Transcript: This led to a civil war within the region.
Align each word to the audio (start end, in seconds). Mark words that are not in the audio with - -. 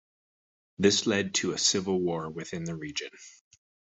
This 0.79 1.05
led 1.05 1.35
to 1.35 1.51
a 1.51 1.59
civil 1.59 2.01
war 2.01 2.27
within 2.27 2.63
the 2.63 2.73
region. 2.75 3.11